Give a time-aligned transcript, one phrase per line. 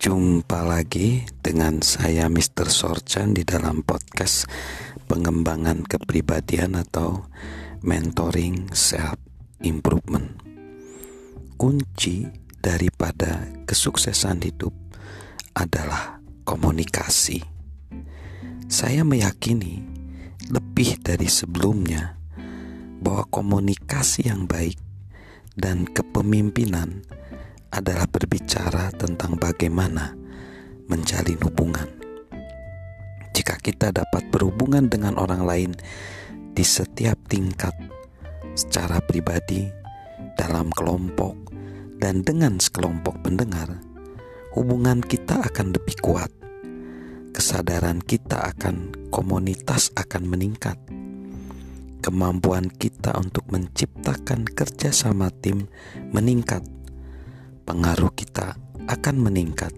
[0.00, 2.72] Jumpa lagi dengan saya Mr.
[2.72, 4.48] Sorchan di dalam podcast
[5.04, 7.28] pengembangan kepribadian atau
[7.84, 9.20] mentoring self
[9.60, 10.40] improvement.
[11.60, 12.24] Kunci
[12.64, 14.72] daripada kesuksesan hidup
[15.52, 16.16] adalah
[16.48, 17.44] komunikasi.
[18.72, 19.84] Saya meyakini
[20.48, 22.16] lebih dari sebelumnya
[23.04, 24.80] bahwa komunikasi yang baik
[25.60, 27.04] dan kepemimpinan
[27.70, 30.14] adalah berbicara tentang bagaimana
[30.90, 31.86] menjalin hubungan.
[33.30, 35.72] Jika kita dapat berhubungan dengan orang lain
[36.50, 37.72] di setiap tingkat,
[38.58, 39.70] secara pribadi,
[40.34, 41.38] dalam kelompok,
[42.02, 43.78] dan dengan sekelompok pendengar,
[44.58, 46.30] hubungan kita akan lebih kuat.
[47.30, 50.76] Kesadaran kita akan komunitas akan meningkat.
[52.00, 55.70] Kemampuan kita untuk menciptakan kerjasama tim
[56.10, 56.64] meningkat
[57.64, 58.56] pengaruh kita
[58.88, 59.72] akan meningkat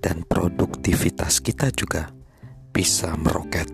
[0.00, 2.08] dan produktivitas kita juga
[2.70, 3.68] bisa meroket.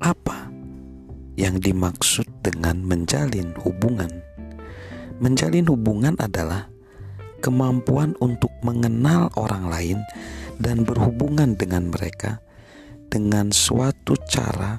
[0.00, 0.48] Apa
[1.36, 4.10] yang dimaksud dengan menjalin hubungan?
[5.20, 6.68] Menjalin hubungan adalah
[7.40, 9.98] kemampuan untuk mengenal orang lain
[10.60, 12.40] dan berhubungan dengan mereka
[13.08, 14.76] dengan suatu cara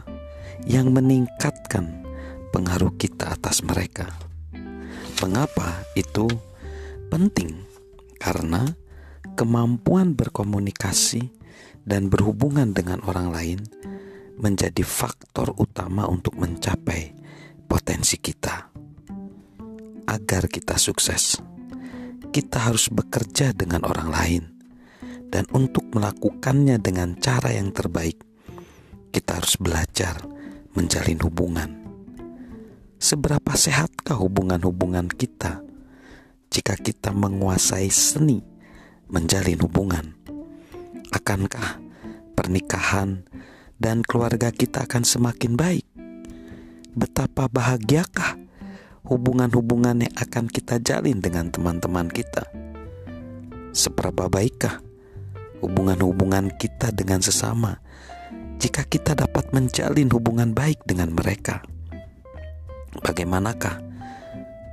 [0.65, 2.05] yang meningkatkan
[2.53, 4.07] pengaruh kita atas mereka.
[5.21, 6.29] Mengapa itu
[7.11, 7.67] penting
[8.23, 8.71] karena
[9.35, 11.27] kemampuan berkomunikasi
[11.83, 13.59] dan berhubungan dengan orang lain
[14.39, 17.11] menjadi faktor utama untuk mencapai
[17.67, 18.71] potensi kita.
[20.07, 21.37] Agar kita sukses,
[22.31, 24.43] kita harus bekerja dengan orang lain,
[25.31, 28.19] dan untuk melakukannya dengan cara yang terbaik,
[29.13, 30.19] kita harus belajar
[30.75, 31.69] menjalin hubungan.
[33.01, 35.70] Seberapa sehatkah hubungan-hubungan kita?
[36.51, 38.43] Jika kita menguasai seni
[39.07, 40.11] menjalin hubungan?
[41.15, 41.79] Akankah
[42.35, 43.23] pernikahan
[43.79, 45.87] dan keluarga kita akan semakin baik?
[46.91, 48.35] Betapa bahagiakah
[49.07, 52.43] hubungan-hubungan yang akan kita jalin dengan teman-teman kita?
[53.71, 54.83] Seberapa baikkah
[55.63, 57.79] hubungan-hubungan kita dengan sesama
[58.59, 61.63] jika kita dapat menjalin hubungan baik dengan mereka?
[62.99, 63.90] Bagaimanakah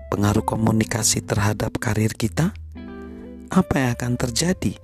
[0.09, 2.57] pengaruh komunikasi terhadap karir kita?
[3.49, 4.77] Apa yang akan terjadi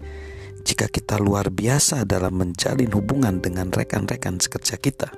[0.64, 5.12] jika kita luar biasa dalam menjalin hubungan dengan rekan-rekan sekerja kita?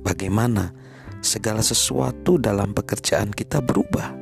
[0.00, 0.72] Bagaimana
[1.20, 4.14] segala sesuatu dalam pekerjaan kita berubah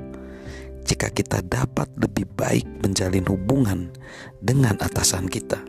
[0.82, 3.94] jika kita dapat lebih baik menjalin hubungan
[4.42, 5.62] dengan atasan kita?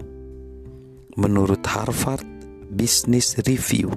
[1.16, 2.25] Menurut Harvard
[2.74, 3.94] Business Review,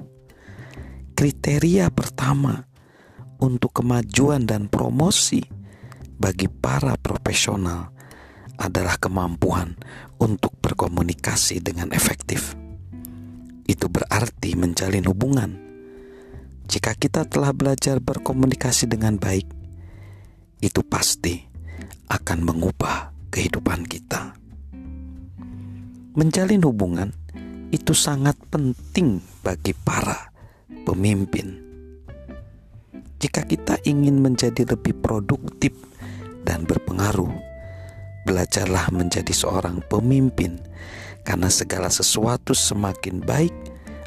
[1.17, 2.68] kriteria pertama
[3.39, 5.39] untuk kemajuan dan promosi
[6.19, 7.95] bagi para profesional
[8.59, 9.79] adalah kemampuan
[10.19, 12.59] untuk berkomunikasi dengan efektif.
[13.63, 15.51] Itu berarti menjalin hubungan.
[16.67, 19.47] Jika kita telah belajar berkomunikasi dengan baik,
[20.59, 21.39] itu pasti
[22.11, 24.35] akan mengubah kehidupan kita.
[26.19, 27.09] Menjalin hubungan
[27.71, 30.35] itu sangat penting bagi para
[30.83, 31.68] pemimpin
[33.19, 35.75] jika kita ingin menjadi lebih produktif
[36.47, 37.31] dan berpengaruh,
[38.23, 40.55] belajarlah menjadi seorang pemimpin,
[41.27, 43.51] karena segala sesuatu semakin baik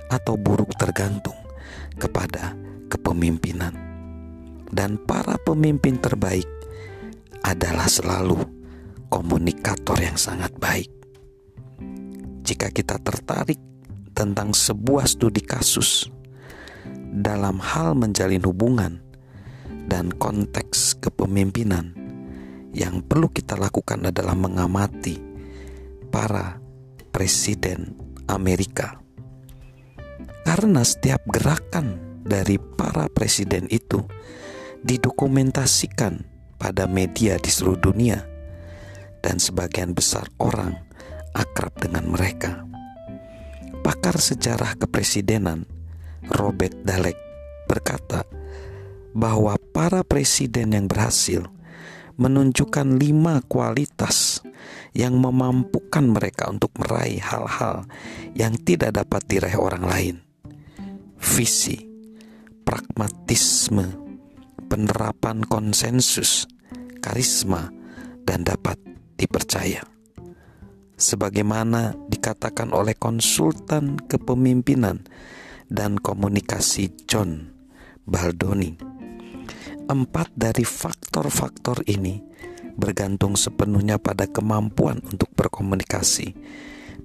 [0.08, 1.36] atau buruk tergantung
[2.00, 2.56] kepada
[2.88, 3.76] kepemimpinan,
[4.72, 6.48] dan para pemimpin terbaik
[7.44, 8.40] adalah selalu
[9.12, 10.88] komunikator yang sangat baik.
[12.42, 13.60] Jika kita tertarik
[14.16, 16.08] tentang sebuah studi kasus
[17.12, 19.04] dalam hal menjalin hubungan
[19.84, 21.92] dan konteks kepemimpinan,
[22.72, 25.20] yang perlu kita lakukan adalah mengamati
[26.08, 26.56] para
[27.12, 27.92] presiden
[28.24, 28.96] Amerika.
[30.42, 34.00] Karena setiap gerakan dari para presiden itu
[34.82, 36.24] didokumentasikan
[36.56, 38.18] pada media di seluruh dunia
[39.22, 40.74] dan sebagian besar orang
[41.36, 42.66] akrab dengan mereka.
[43.82, 45.66] Pakar sejarah kepresidenan
[46.30, 47.18] Robert Dalek
[47.66, 48.22] berkata
[49.10, 51.42] bahwa para presiden yang berhasil
[52.14, 54.44] menunjukkan lima kualitas
[54.94, 57.88] yang memampukan mereka untuk meraih hal-hal
[58.38, 60.16] yang tidak dapat diraih orang lain.
[61.18, 61.78] Visi,
[62.62, 63.96] pragmatisme,
[64.70, 66.46] penerapan konsensus,
[67.02, 67.72] karisma,
[68.22, 68.78] dan dapat
[69.18, 69.82] dipercaya.
[70.94, 75.02] Sebagaimana dikatakan oleh konsultan kepemimpinan
[75.72, 77.48] dan komunikasi John
[78.04, 78.76] Baldoni.
[79.88, 82.20] Empat dari faktor-faktor ini
[82.76, 86.36] bergantung sepenuhnya pada kemampuan untuk berkomunikasi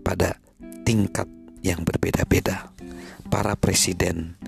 [0.04, 0.36] pada
[0.84, 1.28] tingkat
[1.64, 2.76] yang berbeda-beda.
[3.28, 4.40] Para presiden,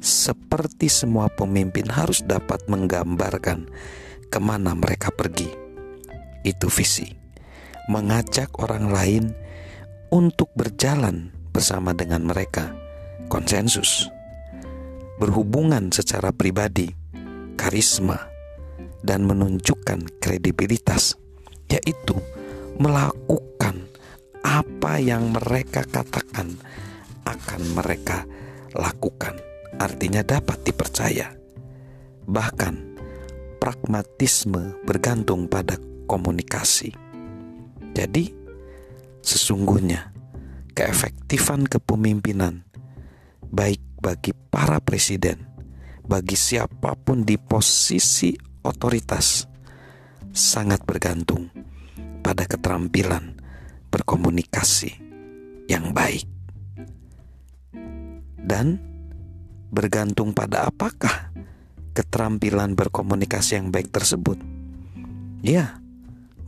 [0.00, 3.68] seperti semua pemimpin, harus dapat menggambarkan
[4.28, 5.48] ke mana mereka pergi.
[6.44, 7.08] Itu visi,
[7.88, 9.24] mengajak orang lain
[10.12, 12.87] untuk berjalan bersama dengan mereka,
[13.28, 14.08] konsensus,
[15.20, 16.92] berhubungan secara pribadi
[17.54, 18.28] karisma,
[19.02, 21.14] dan menunjukkan kredibilitas,
[21.70, 22.18] yaitu
[22.78, 23.86] melakukan
[24.42, 26.58] apa yang mereka katakan
[27.26, 28.24] akan mereka
[28.74, 29.36] lakukan.
[29.78, 31.30] Artinya dapat dipercaya.
[32.26, 32.74] Bahkan
[33.62, 35.76] pragmatisme bergantung pada
[36.08, 36.94] komunikasi.
[37.94, 38.30] Jadi,
[39.22, 40.14] sesungguhnya
[40.72, 42.67] keefektifan kepemimpinan
[43.48, 45.48] baik bagi para presiden
[46.08, 48.32] bagi siapa pun di posisi
[48.64, 49.44] otoritas
[50.32, 51.52] sangat bergantung
[52.24, 53.36] pada keterampilan
[53.92, 54.96] berkomunikasi
[55.68, 56.24] yang baik.
[58.48, 58.80] Dan
[59.68, 61.28] bergantung pada apakah
[61.92, 64.40] keterampilan berkomunikasi yang baik tersebut?
[65.44, 65.76] Ya,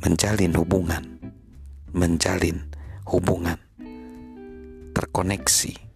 [0.00, 1.20] menjalin hubungan,
[1.92, 2.64] menjalin
[3.04, 3.60] hubungan
[4.96, 5.89] terkoneksi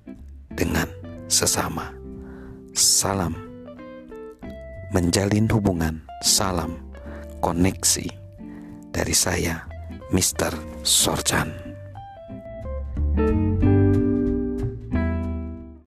[0.54, 0.86] dengan
[1.26, 1.90] sesama.
[2.74, 3.34] Salam
[4.94, 6.78] menjalin hubungan, salam,
[7.42, 8.06] koneksi
[8.94, 9.66] dari saya,
[10.14, 10.54] Mr.
[10.86, 11.73] Sorjan.